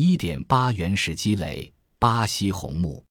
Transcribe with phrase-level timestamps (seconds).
[0.00, 1.72] 一点八原始积累。
[1.98, 3.04] 巴西红木。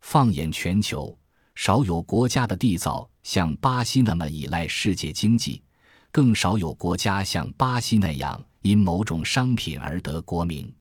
[0.00, 1.14] 放眼全球，
[1.54, 5.62] 少有国家的缔造像巴西那么依赖世界经济，
[6.10, 10.74] 更少有国家像巴西那样因某种商品而得国名。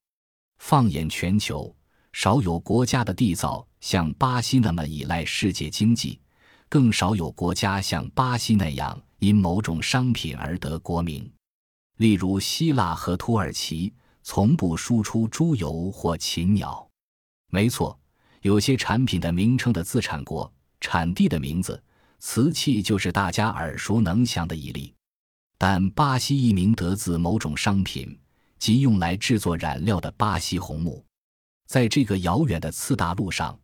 [0.59, 1.75] 放眼全球，
[2.13, 6.17] 少有国家的缔造像巴西那么依赖世界经济，
[6.69, 11.29] 更少有国家像巴西那样因某种商品而得国名。
[11.97, 13.91] 例如，希腊和土耳其
[14.23, 16.87] 从不输出猪油或禽鸟。
[17.49, 17.99] 没错，
[18.41, 21.81] 有些产品的名称的自产国、产地的名字，
[22.19, 24.93] 瓷器就是大家耳熟能详的一例。
[25.57, 28.17] 但巴西一名得自某种商品，
[28.57, 31.05] 即用来制作染料的巴西红木。
[31.67, 33.59] 在这个遥远的次大陆上，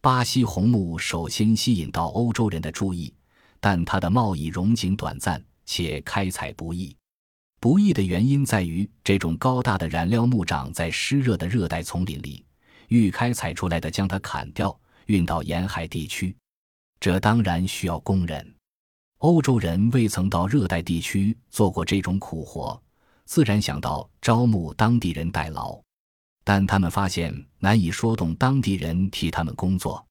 [0.00, 3.14] 巴西红木首先吸引到欧洲人的注意，
[3.60, 6.94] 但它的贸易融景短暂，且开采不易。
[7.60, 12.44] 不易的原因在于，这种高大的染料木长在湿热的热带丛林里。
[12.88, 16.34] 欲开采出来的，将它砍掉，运到沿海地区，
[17.00, 18.54] 这当然需要工人。
[19.18, 22.80] 欧洲人未曾到热带地区做过这种苦活，
[23.24, 25.78] 自然想到招募当地人代劳，
[26.44, 30.06] 但他们发现难以说动当地人替他们工作。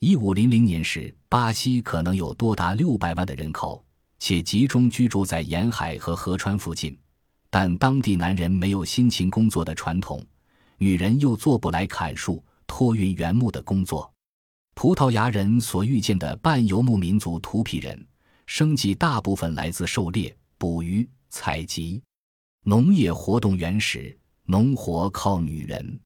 [0.00, 3.84] 一五零零年时，巴西可能有多达六百万的人口，
[4.18, 6.98] 且集中居住在沿海和河川附近，
[7.50, 10.24] 但当地男人没有辛勤工作的传统。
[10.80, 14.12] 女人又做不来砍树、拖运原木的工作。
[14.74, 18.06] 葡萄牙人所遇见的半游牧民族图皮人，
[18.46, 22.00] 生计大部分来自狩猎、捕鱼、采集，
[22.62, 26.00] 农业活动原始，农活靠女人，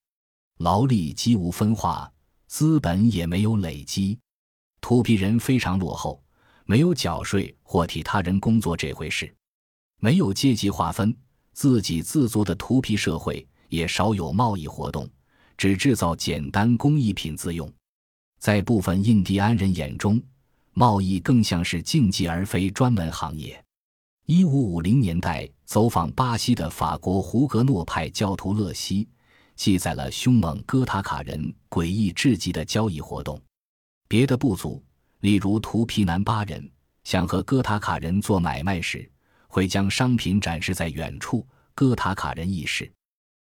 [0.58, 2.10] 劳力几无分化，
[2.46, 4.18] 资本也没有累积。
[4.80, 6.21] 图皮人非常落后，
[6.64, 9.34] 没有缴税或替他人工作这回事，
[10.00, 11.16] 没有阶级划分，
[11.52, 13.46] 自给自足的图皮社会。
[13.68, 15.08] 也少有贸易活动，
[15.56, 17.72] 只制造简单工艺品自用。
[18.38, 20.22] 在部分印第安人眼中，
[20.74, 23.58] 贸易更像是竞技而非专门行业。
[24.27, 29.08] 一五五零年代走访巴西的法国胡格诺派教徒勒西，
[29.56, 33.40] 记载了凶猛哥塔卡人诡异至极的交易活动。
[34.06, 34.84] 别的部族，
[35.22, 36.68] 例如图皮南巴人，
[37.05, 39.08] 想和哥塔卡人做买卖时，
[39.46, 41.46] 会将商品展示在远处。
[41.77, 42.92] 哥塔卡人亦是。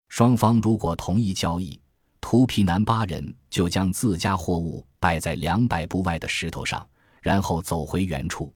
[0.09, 1.79] 双方如果同意交易，
[2.19, 6.89] 图皮南巴人就将自家货物摆在两百步外的石头上，
[7.21, 8.51] 然后走回原处。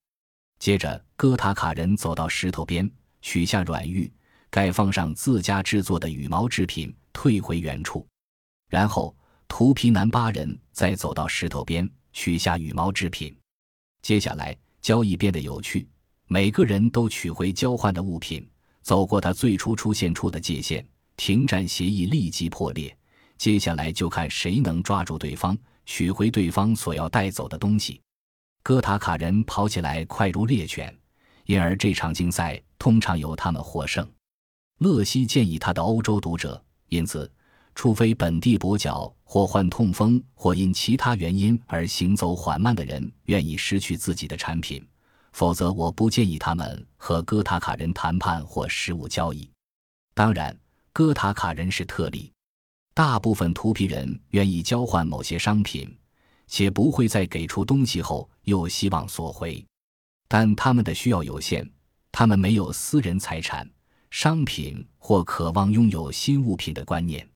[0.59, 4.11] 接着，哥塔卡人走到石头边，取下软玉，
[4.49, 8.07] 盖放上自家制作的羽毛制品，退回原处。
[8.71, 9.15] 然后，
[9.47, 13.37] 图皮南巴人再走到石头边，取下羽毛制品。
[14.03, 15.89] 接下来，交易变得有趣，
[16.27, 18.49] 每个人都取回交换的物品，
[18.83, 20.87] 走过他最初出现处的界限。
[21.17, 22.97] 停战协议立即破裂，
[23.37, 25.55] 接下来就看谁能抓住对方，
[25.85, 28.01] 取回对方所要带走的东西。
[28.63, 30.99] 哥塔卡人跑起来快如猎犬，
[31.45, 34.11] 因而这场竞赛通常由他们获胜。
[34.79, 37.31] 勒西建议他的欧洲读者，因此，
[37.75, 44.87] 除非本地跛脚或患痛风或因其他原因而行走缓慢的人愿意失去自己的产品，
[45.33, 49.49] 否则我不建议他们和哥塔卡人谈判或实物交易。
[50.15, 50.57] 当然。
[50.93, 52.33] 哥塔卡人是特例，
[52.93, 55.89] 大部分图皮人愿意交换某些商品，
[56.49, 59.65] 且不会在给出东西后又希望索回。
[60.27, 61.65] 但他们的需要有限，
[62.11, 63.71] 他们没有私人财产、
[64.11, 67.27] 商品或渴望拥有新物品的观念。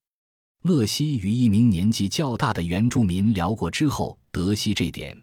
[0.64, 5.14] 乐西与一名年纪较大的原住民聊过之后，得悉这点。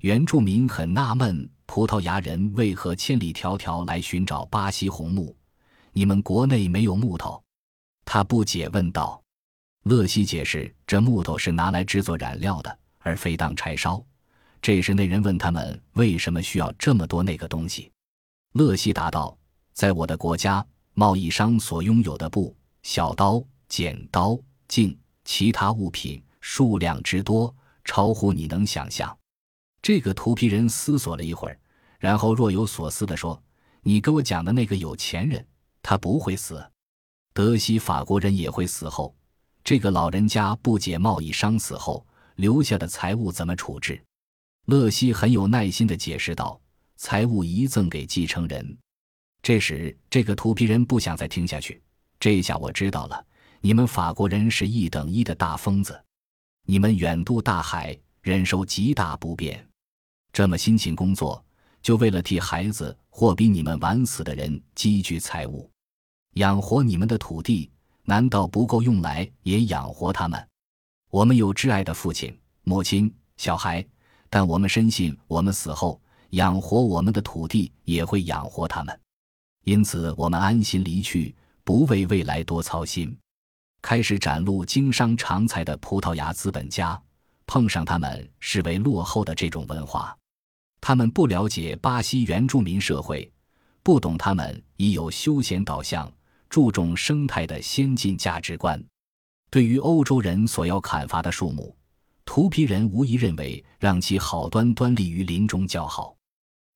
[0.00, 5.32] 原住民很纳闷，葡萄牙人为何千里迢迢来寻找巴西红木？
[5.92, 7.40] 你们国内没有木头？
[8.04, 9.22] 他不解问道
[9.86, 14.04] ：“乐西解释，这木头是拿来制作染料的，而非当柴烧。”
[14.60, 17.92] 这时，那人问他们为什么需要这么多那个东西。
[18.54, 19.38] 乐西答道
[19.72, 24.36] ：“在我的国家，贸易商所拥有的布、小刀、剪刀、
[24.70, 27.52] 镜、其他物品数量之多，
[27.84, 29.14] 超乎你能想象。”
[29.82, 31.58] 这个图皮人思索了一会儿，
[31.98, 33.42] 然后若有所思地说
[33.82, 35.44] ：“你给我讲的那个有钱人，
[35.82, 36.64] 他不会死。”
[37.34, 39.14] 德西法国人也会死后，
[39.64, 42.06] 这个老人家不解贸易商死后
[42.36, 44.00] 留下的财物怎么处置。
[44.66, 46.60] 勒西很有耐心地解释道
[46.96, 48.78] ：“财物遗赠给继承人。”
[49.42, 51.82] 这时，这个图皮人不想再听下去。
[52.18, 53.24] 这下我知道了，
[53.62, 56.02] 你们法国人是一等一的大疯子，
[56.64, 59.62] 你们远渡大海，忍受极大不便，
[60.32, 61.44] 这么辛勤工作，
[61.82, 65.70] 就为了替孩子或比你们晚死的人积聚财物。
[66.34, 67.70] 养活你们的土地，
[68.04, 70.42] 难道不够用来也养活他们？
[71.10, 73.86] 我们有挚爱的父亲、母亲、小孩，
[74.30, 79.00] 但我们深信，我们死后养活我们的土地也会养活他们。
[79.64, 83.14] 因此，我们安心离去，不为未来多操心。
[83.82, 87.00] 开始展露经商长才的葡萄牙资本家，
[87.46, 90.16] 碰上他们视为落后的这种文化，
[90.80, 93.30] 他们不了解巴西原住民社会，
[93.82, 96.12] 不懂他们已有休闲导向、
[96.48, 98.82] 注重生态的先进价值观。
[99.50, 101.74] 对于欧洲人所要砍伐的树木，
[102.24, 106.14] 图皮人无疑认为让其好端端立于林中较好。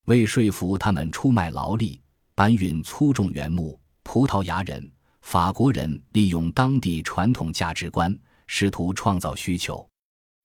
[0.06, 2.00] 为说服他们出卖劳力、
[2.34, 4.90] 搬运粗重原木，葡萄牙人。
[5.24, 8.16] 法国人利用当地传统价值观，
[8.46, 9.84] 试图创造需求。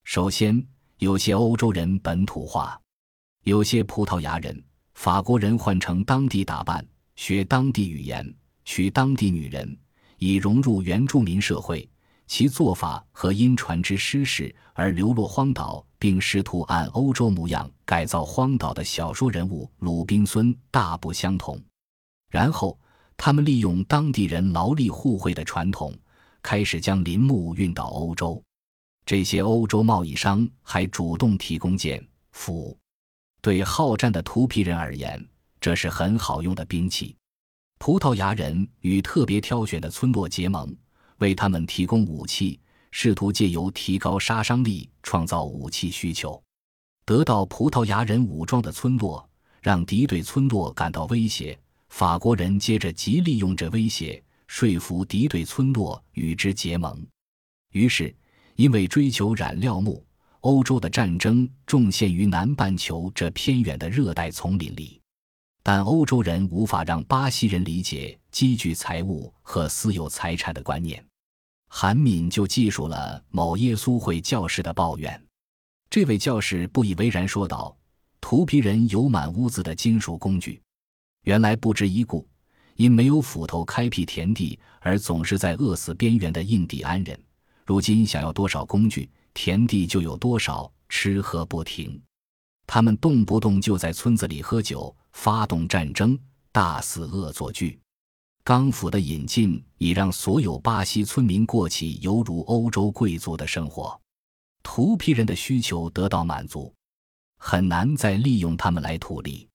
[0.06, 0.66] 首先，
[1.00, 2.80] 有些欧洲人本土化，
[3.44, 6.84] 有些葡萄牙人、法国人换成当地打扮，
[7.18, 8.34] 学当地语言，
[8.64, 9.78] 娶当地女人，
[10.18, 11.88] 以融入原住民社会。
[12.26, 21.62] 其做法和因船只失事而流落荒岛，并试图按欧洲模样改造荒岛的小说人物鲁滨孙大不相同。
[22.32, 22.80] 然后。
[23.22, 25.94] 他们利用当地人劳力互惠的传统，
[26.42, 28.42] 开始将林木运到欧洲。
[29.06, 32.02] 这些欧洲贸易商还主动提供剑、
[32.32, 32.76] 斧。
[33.42, 35.22] 对好战的图皮人而言，
[35.60, 37.14] 这是很好用的兵器。
[37.78, 40.74] 葡萄牙人与特别挑选的村落结盟，
[41.18, 42.58] 为他们提供武器，
[42.92, 46.42] 试图借由提高杀伤力创造武器需求。
[47.04, 49.30] 得到葡萄牙人武装的村落，
[49.62, 51.60] 让敌对村落感到威胁。
[51.90, 57.06] 法国人接着极力用这威胁说服敌对村落与之结盟，
[57.72, 58.16] 于是
[58.56, 60.06] 因为追求染料木，
[60.42, 65.00] 欧洲的战争重陷于南半球这偏远的热带丛林里。
[65.62, 71.04] 但欧洲人无法让巴西人理解积聚财物和私有财产的观念。
[71.68, 75.22] 韩敏就记述了某耶稣会教士的抱怨，
[75.90, 77.78] 这位教士不以为然说道
[78.22, 80.60] ：“图皮人有满屋子的金属工具。”
[81.24, 82.28] 原来不知一顾，
[82.76, 87.20] 因没有斧头开辟田地而总是在饿死边缘的印第安人，
[87.66, 92.02] 如今想要多少工具，田地就有多少，吃喝不停。
[92.66, 96.18] 他们动不动就在村子里喝酒，发动战争，
[96.52, 97.80] 大肆恶作剧。
[98.44, 104.00] 钢斧的引进已让所有巴西村民过起犹如欧洲贵族的生活。
[104.64, 106.72] 图皮人的需求得到满足，
[107.38, 109.49] 很难再利用他们来图利。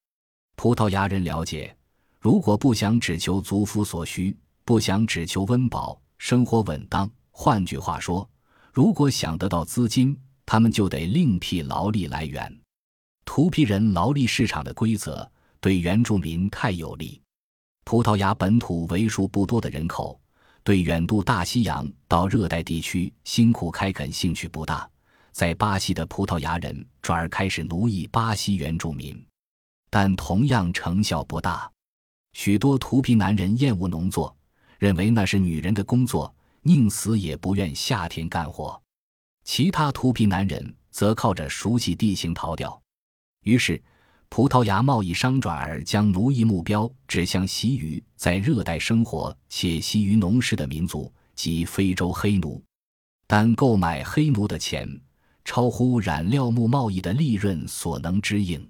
[0.57, 1.77] 葡萄牙人了解，
[2.21, 8.29] 如果不想只求族夫所需，不想只求温饱、生活稳当，换句话说，
[8.73, 10.17] 如果想得到资金，
[10.47, 12.61] 他们就得另辟劳力来源。
[13.25, 15.31] 图皮人劳力市场的规则
[15.61, 17.21] 对原住民太有利。
[17.85, 20.19] 葡萄牙本土为数不多的人口
[20.63, 24.89] 对远渡大西洋到热带地区辛苦开垦兴趣不大，
[25.33, 29.23] 在巴西的葡萄牙人转而开始奴役巴西原住民。
[29.95, 31.71] 但同样成效不大，
[32.33, 34.37] 许多图皮男人厌恶农作，
[34.77, 38.83] 认为那是女人的工作，宁死也不愿夏天干活。
[39.45, 42.83] 其他图皮男人则靠着熟悉地形逃掉。
[43.45, 43.81] 于是，
[44.29, 52.61] 葡萄牙贸易商转而将奴役目标指向习于在热带生活且习于农事的民族及非洲黑奴。
[53.29, 54.89] 但购买黑奴的钱
[55.45, 58.69] 超乎染料木贸易的利润所能支应。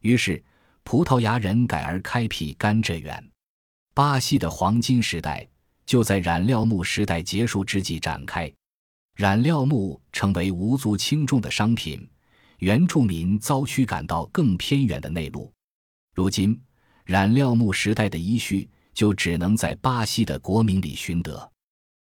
[0.00, 0.40] 于是，
[0.90, 3.22] 葡萄牙人改而开辟甘蔗园。
[3.92, 5.46] 巴西的黄金时代
[5.84, 8.50] 就在染料木时代结束之际展开。
[9.14, 12.08] 染料木成为无足轻重的商品，
[12.60, 15.52] 原住民遭驱赶到更偏远的内陆。
[16.14, 16.58] 如今，
[17.04, 21.52] 染料木时代的遗绪就只能在巴西的国民里寻得。